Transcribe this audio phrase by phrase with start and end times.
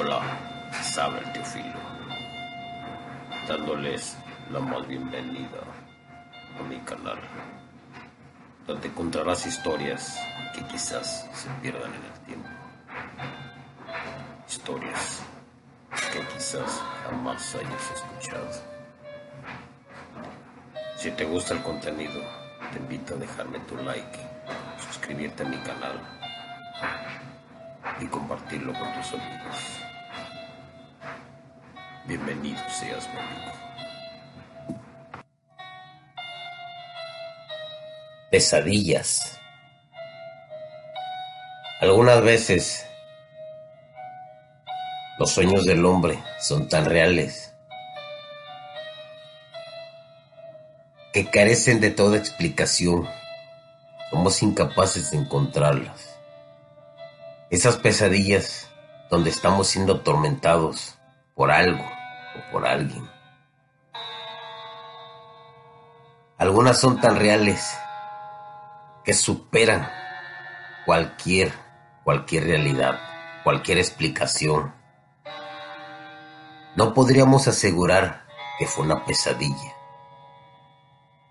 [0.00, 0.22] Hola,
[0.80, 1.80] sabe el Teofilo,
[3.48, 4.16] dándoles
[4.48, 5.58] la más bienvenida
[6.56, 7.18] a mi canal,
[8.64, 10.16] donde encontrarás historias
[10.54, 12.48] que quizás se pierdan en el tiempo.
[14.48, 15.24] Historias
[16.12, 18.50] que quizás jamás hayas escuchado.
[20.96, 22.22] Si te gusta el contenido,
[22.72, 24.20] te invito a dejarme tu like,
[24.78, 26.18] suscribirte a mi canal
[28.00, 29.56] y compartirlo con tus amigos.
[32.06, 33.52] Bienvenido seas mi amigo.
[38.30, 39.38] Pesadillas.
[41.80, 42.86] Algunas veces
[45.18, 47.54] los sueños del hombre son tan reales
[51.12, 53.08] que carecen de toda explicación.
[54.10, 56.17] Somos incapaces de encontrarlas.
[57.50, 58.68] Esas pesadillas
[59.10, 60.98] donde estamos siendo atormentados
[61.34, 63.08] por algo o por alguien.
[66.36, 67.74] Algunas son tan reales
[69.02, 69.90] que superan
[70.84, 71.50] cualquier,
[72.04, 73.00] cualquier realidad,
[73.44, 74.74] cualquier explicación.
[76.76, 78.26] No podríamos asegurar
[78.58, 79.72] que fue una pesadilla.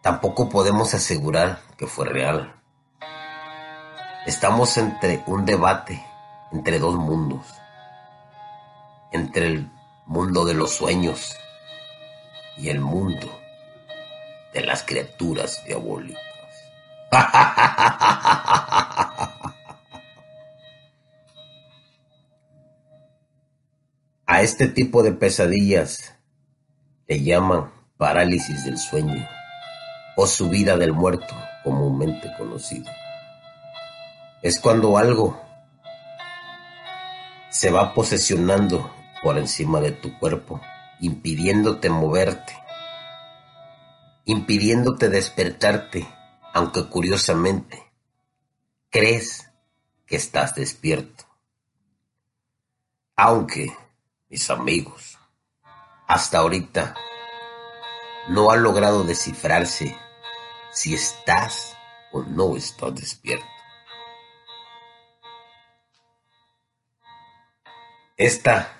[0.00, 2.54] Tampoco podemos asegurar que fue real.
[4.26, 6.04] Estamos entre un debate
[6.52, 7.46] entre dos mundos.
[9.12, 9.70] Entre el
[10.06, 11.36] mundo de los sueños
[12.56, 13.28] y el mundo
[14.52, 16.22] de las criaturas diabólicas.
[24.28, 26.16] A este tipo de pesadillas
[27.06, 29.24] le llaman parálisis del sueño
[30.16, 32.90] o subida del muerto, comúnmente conocido.
[34.42, 35.45] Es cuando algo
[37.56, 40.60] se va posesionando por encima de tu cuerpo,
[41.00, 42.54] impidiéndote moverte,
[44.26, 46.06] impidiéndote despertarte,
[46.52, 47.90] aunque curiosamente
[48.90, 49.50] crees
[50.04, 51.24] que estás despierto.
[53.16, 53.74] Aunque,
[54.28, 55.18] mis amigos,
[56.06, 56.94] hasta ahorita
[58.28, 59.96] no ha logrado descifrarse
[60.72, 61.74] si estás
[62.12, 63.55] o no estás despierto.
[68.18, 68.72] Esta,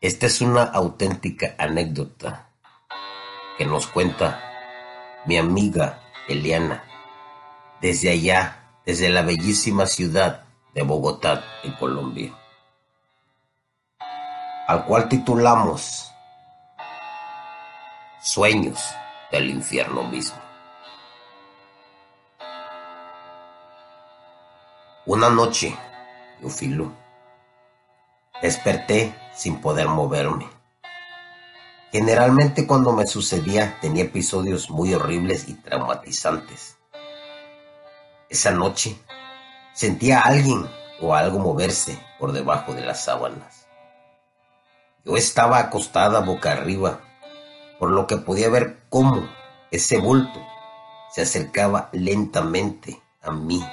[0.00, 2.50] esta es una auténtica anécdota
[3.56, 4.42] que nos cuenta
[5.26, 6.82] mi amiga Eliana
[7.80, 10.42] desde allá, desde la bellísima ciudad
[10.74, 12.36] de Bogotá, en Colombia,
[14.66, 16.10] al cual titulamos
[18.20, 18.92] Sueños
[19.30, 20.40] del infierno mismo.
[25.06, 25.76] Una noche,
[26.42, 26.50] yo
[28.42, 30.48] desperté sin poder moverme.
[31.92, 36.76] Generalmente cuando me sucedía tenía episodios muy horribles y traumatizantes.
[38.28, 38.96] Esa noche
[39.72, 40.68] sentía a alguien
[41.00, 43.66] o algo moverse por debajo de las sábanas.
[45.04, 47.00] Yo estaba acostada boca arriba,
[47.78, 49.28] por lo que podía ver cómo
[49.70, 50.40] ese bulto
[51.10, 53.64] se acercaba lentamente a mí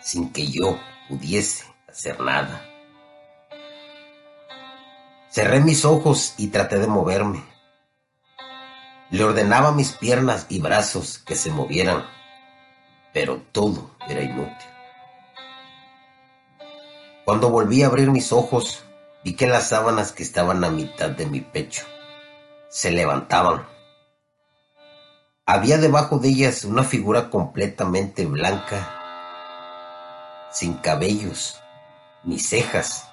[0.00, 0.78] sin que yo
[1.08, 2.69] pudiese hacer nada.
[5.30, 7.44] Cerré mis ojos y traté de moverme.
[9.10, 12.04] Le ordenaba a mis piernas y brazos que se movieran,
[13.12, 14.68] pero todo era inútil.
[17.24, 18.82] Cuando volví a abrir mis ojos,
[19.24, 21.84] vi que las sábanas que estaban a mitad de mi pecho
[22.68, 23.66] se levantaban.
[25.46, 28.96] Había debajo de ellas una figura completamente blanca
[30.50, 31.60] sin cabellos
[32.24, 33.09] ni cejas.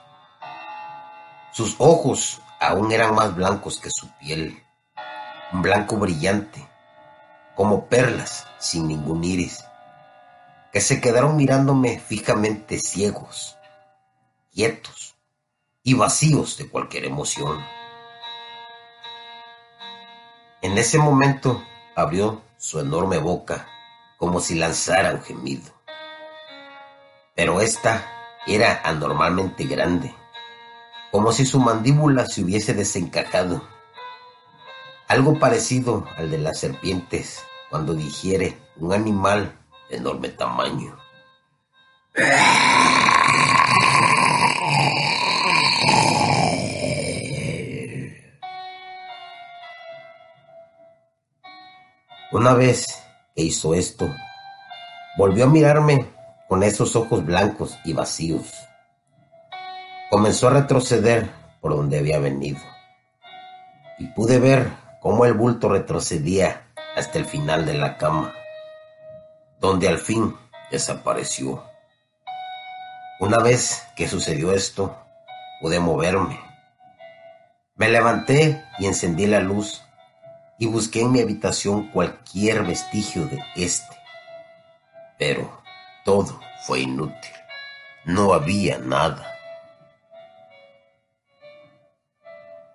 [1.57, 4.63] Sus ojos aún eran más blancos que su piel,
[5.51, 6.63] un blanco brillante,
[7.55, 9.65] como perlas sin ningún iris,
[10.71, 13.57] que se quedaron mirándome fijamente ciegos,
[14.53, 15.15] quietos
[15.81, 17.57] y vacíos de cualquier emoción.
[20.61, 21.63] En ese momento
[21.95, 23.67] abrió su enorme boca
[24.17, 25.73] como si lanzara un gemido.
[27.33, 28.05] Pero esta
[28.45, 30.13] era anormalmente grande,
[31.17, 33.63] como si su mandíbula se hubiese desencajado.
[35.07, 39.57] Algo parecido al de las serpientes cuando digiere un animal
[39.89, 40.95] de enorme tamaño.
[52.31, 52.85] Una vez
[53.35, 54.07] que hizo esto,
[55.17, 56.13] volvió a mirarme
[56.47, 58.53] con esos ojos blancos y vacíos.
[60.09, 62.59] Comenzó a retroceder por donde había venido
[63.99, 64.71] y pude ver
[65.01, 68.33] cómo el bulto retrocedía hasta el final de la cama,
[69.59, 70.33] donde al fin
[70.71, 71.63] desapareció.
[73.19, 74.97] Una vez que sucedió esto,
[75.59, 76.39] pude moverme.
[77.75, 79.83] Me levanté y encendí la luz
[80.57, 83.97] y busqué en mi habitación cualquier vestigio de este.
[85.19, 85.61] Pero
[86.05, 87.33] todo fue inútil.
[88.05, 89.36] No había nada.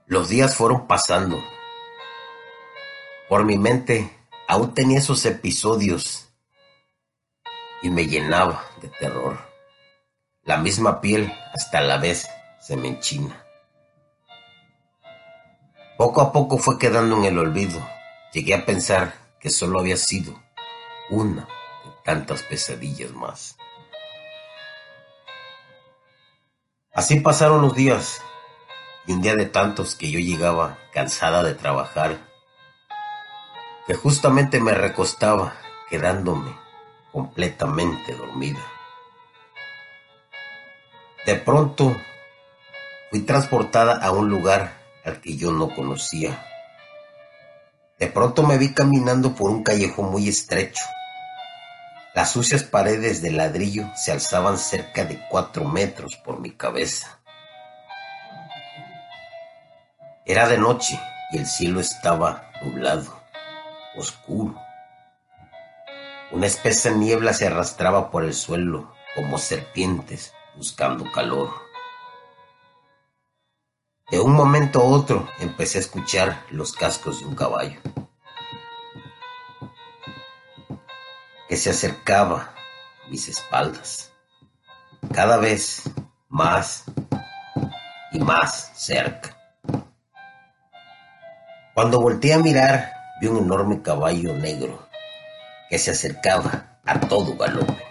[0.07, 1.43] Los días fueron pasando.
[3.29, 4.11] Por mi mente
[4.49, 6.29] aún tenía esos episodios
[7.83, 9.39] y me llenaba de terror.
[10.43, 12.29] La misma piel hasta la vez
[12.61, 13.45] se me enchina.
[15.97, 17.81] Poco a poco fue quedando en el olvido.
[18.33, 20.35] Llegué a pensar que solo había sido
[21.11, 23.57] una de tantas pesadillas más.
[26.93, 28.21] Así pasaron los días
[29.07, 32.19] y un día de tantos que yo llegaba cansada de trabajar,
[33.87, 35.55] que justamente me recostaba
[35.89, 36.57] quedándome
[37.13, 38.61] completamente dormida.
[41.27, 41.97] De pronto
[43.11, 46.47] fui transportada a un lugar al que yo no conocía.
[47.99, 50.85] De pronto me vi caminando por un callejón muy estrecho.
[52.15, 57.22] Las sucias paredes de ladrillo se alzaban cerca de cuatro metros por mi cabeza.
[60.25, 61.01] Era de noche
[61.33, 63.21] y el cielo estaba nublado,
[63.97, 64.55] oscuro.
[66.31, 71.51] Una espesa niebla se arrastraba por el suelo como serpientes buscando calor.
[74.13, 77.81] De un momento a otro empecé a escuchar los cascos de un caballo
[81.49, 82.55] que se acercaba
[83.05, 84.13] a mis espaldas,
[85.13, 85.83] cada vez
[86.29, 86.85] más
[88.13, 89.42] y más cerca.
[91.75, 94.87] Cuando volteé a mirar, vi un enorme caballo negro
[95.71, 97.83] que se acercaba a todo galope.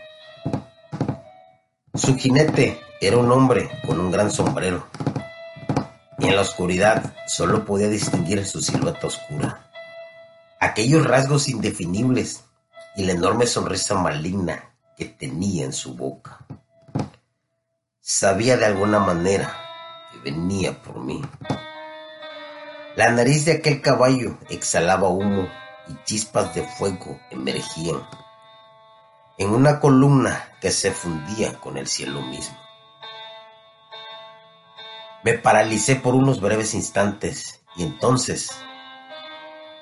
[1.95, 4.85] Su jinete era un hombre con un gran sombrero,
[6.19, 9.71] y en la oscuridad solo podía distinguir su silueta oscura.
[10.59, 12.43] Aquellos rasgos indefinibles
[12.95, 16.45] y la enorme sonrisa maligna que tenía en su boca.
[17.99, 19.51] Sabía de alguna manera
[20.11, 21.19] que venía por mí.
[22.95, 25.47] La nariz de aquel caballo exhalaba humo
[25.87, 28.05] y chispas de fuego emergían
[29.37, 32.57] en una columna que se fundía con el cielo mismo.
[35.23, 38.51] Me paralicé por unos breves instantes y entonces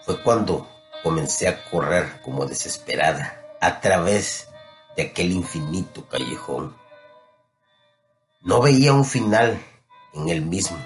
[0.04, 0.70] fue cuando
[1.02, 4.50] comencé a correr como desesperada a través
[4.96, 6.78] de aquel infinito callejón.
[8.42, 9.60] No veía un final
[10.14, 10.78] en el mismo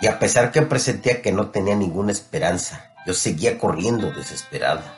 [0.00, 4.96] y a pesar que presentía que no tenía ninguna esperanza, yo seguía corriendo desesperada.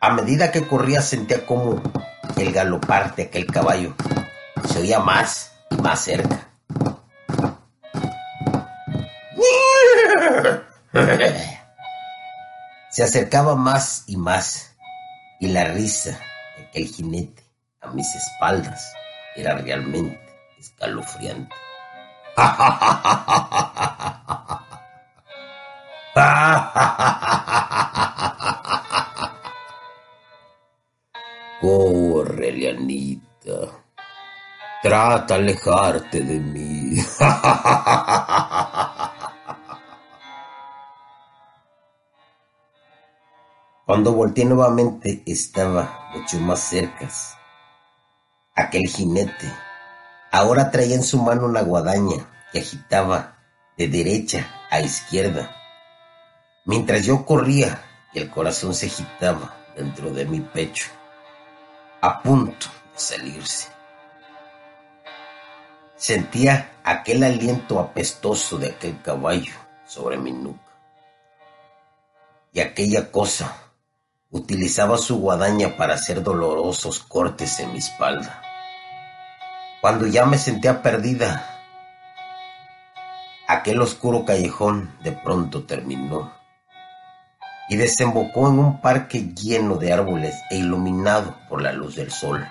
[0.00, 1.82] A medida que corría sentía como
[2.36, 3.94] el galopar de aquel caballo
[4.68, 6.48] se oía más y más cerca.
[12.90, 14.76] Se acercaba más y más
[15.40, 16.18] y la risa
[16.56, 17.42] de aquel jinete
[17.80, 18.92] a mis espaldas
[19.34, 20.20] era realmente
[20.58, 21.54] escalofriante.
[31.60, 33.72] Corre, Lianita.
[34.82, 36.96] Trata alejarte de mí.
[43.86, 47.08] Cuando volteé nuevamente estaba mucho más cerca.
[48.54, 49.50] Aquel jinete
[50.30, 53.38] ahora traía en su mano una guadaña agitaba
[53.76, 55.54] de derecha a izquierda.
[56.64, 57.82] Mientras yo corría
[58.12, 60.86] y el corazón se agitaba dentro de mi pecho
[62.00, 63.68] a punto de salirse.
[65.96, 69.54] Sentía aquel aliento apestoso de aquel caballo
[69.86, 70.60] sobre mi nuca.
[72.52, 73.56] Y aquella cosa
[74.30, 78.42] utilizaba su guadaña para hacer dolorosos cortes en mi espalda.
[79.80, 81.55] Cuando ya me sentía perdida,
[83.48, 86.34] aquel oscuro callejón de pronto terminó
[87.68, 92.46] y desembocó en un parque lleno de árboles e iluminado por la luz del sol,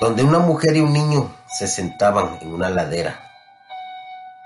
[0.00, 3.20] donde una mujer y un niño se sentaban en una ladera.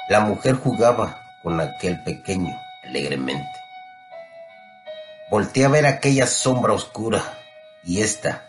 [0.09, 3.49] La mujer jugaba con aquel pequeño alegremente.
[5.31, 7.23] Volté a ver aquella sombra oscura
[7.85, 8.43] y ésta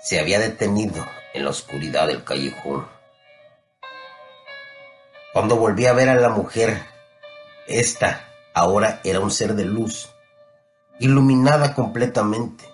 [0.00, 1.04] se había detenido
[1.34, 2.97] en la oscuridad del callejón
[5.38, 6.82] Cuando volví a ver a la mujer,
[7.68, 10.10] esta ahora era un ser de luz,
[10.98, 12.64] iluminada completamente.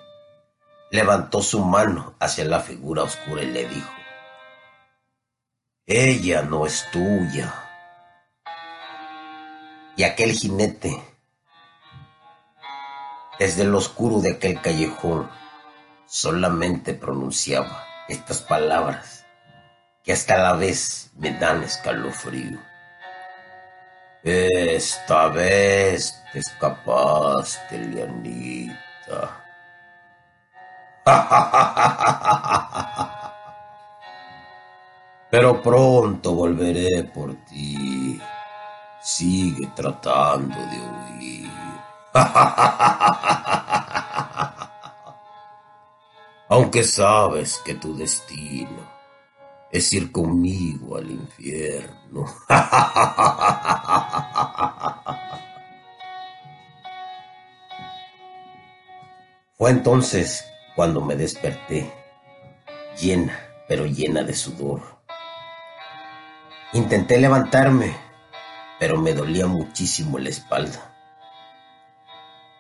[0.91, 3.93] Levantó su mano hacia la figura oscura y le dijo,
[5.85, 7.53] ella no es tuya.
[9.97, 10.99] Y aquel jinete,
[13.39, 15.29] desde lo oscuro de aquel callejón,
[16.07, 19.24] solamente pronunciaba estas palabras
[20.05, 22.59] que hasta la vez me dan escalofrío.
[24.23, 29.41] Esta vez te escapaste, Lianita.
[35.31, 38.21] Pero pronto volveré por ti.
[39.01, 40.79] Sigue tratando de
[41.19, 41.51] huir.
[46.49, 48.94] Aunque sabes que tu destino
[49.75, 52.27] es ir conmigo al infierno.
[59.59, 60.45] Fue entonces
[60.77, 61.93] cuando me desperté,
[63.01, 64.81] llena, pero llena de sudor.
[66.73, 67.97] Intenté levantarme,
[68.79, 70.95] pero me dolía muchísimo la espalda.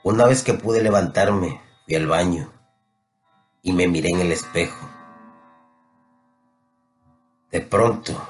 [0.02, 2.52] Una vez que pude levantarme, fui al baño
[3.62, 5.03] y me miré en el espejo.
[7.54, 8.20] De pronto,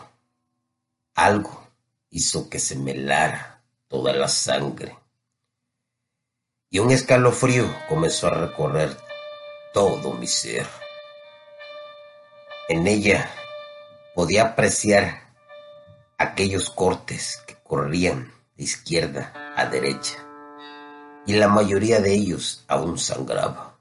[1.14, 1.66] algo
[2.10, 4.98] hizo que se me helara toda la sangre
[6.68, 8.94] y un escalofrío comenzó a recorrer
[9.72, 10.66] todo mi ser.
[12.68, 13.30] En ella
[14.14, 15.22] podía apreciar
[16.18, 20.18] aquellos cortes que corrían de izquierda a derecha
[21.24, 23.78] y la mayoría de ellos aún sangraba.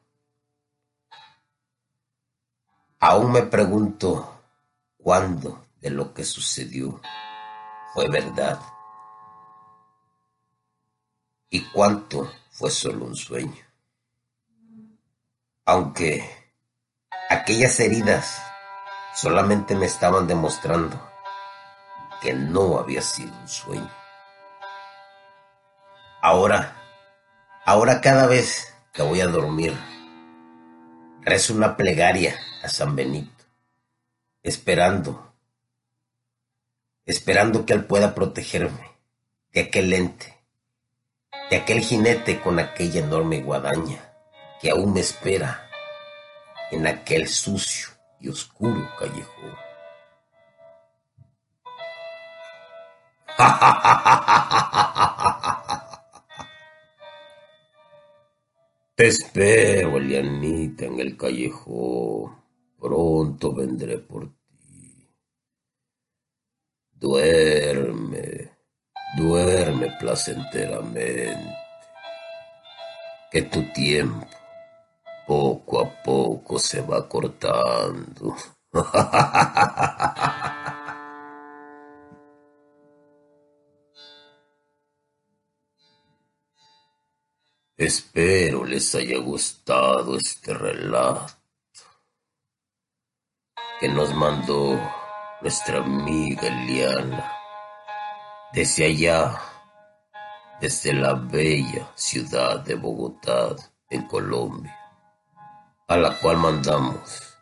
[3.01, 4.32] Aún me pregunto
[5.03, 7.01] cuándo de lo que sucedió
[7.93, 8.60] fue verdad
[11.50, 13.63] y cuánto fue solo un sueño.
[15.65, 16.27] Aunque
[17.29, 18.41] aquellas heridas
[19.13, 21.00] solamente me estaban demostrando
[22.22, 23.91] que no había sido un sueño.
[26.22, 26.75] Ahora,
[27.65, 29.77] ahora cada vez que voy a dormir,
[31.22, 33.42] rezo una plegaria a San Benito,
[34.43, 35.33] esperando,
[37.05, 38.91] esperando que él pueda protegerme
[39.53, 40.38] de aquel ente,
[41.50, 44.13] de aquel jinete con aquella enorme guadaña
[44.62, 45.67] que aún me espera
[46.71, 49.55] en aquel sucio y oscuro callejón.
[58.95, 62.42] Te espero, Elianita, en el callejón.
[62.83, 65.09] Pronto vendré por ti.
[66.91, 68.51] Duerme,
[69.15, 71.55] duerme placenteramente.
[73.31, 74.27] Que tu tiempo
[75.25, 78.35] poco a poco se va cortando.
[87.77, 91.42] Espero les haya gustado este relato
[93.83, 94.79] que nos mandó
[95.41, 97.29] nuestra amiga Eliana
[98.53, 99.37] desde allá,
[100.61, 103.57] desde la bella ciudad de Bogotá,
[103.89, 104.73] en Colombia,
[105.89, 107.35] a la cual mandamos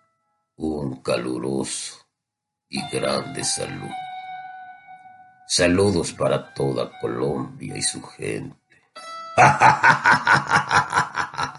[0.56, 2.08] un caluroso
[2.70, 3.94] y grande saludo.
[5.48, 8.58] Saludos para toda Colombia y su gente.